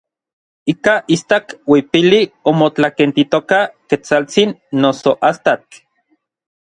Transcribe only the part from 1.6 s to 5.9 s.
uipili omotlakentitoka Ketsaltsin noso Astatl.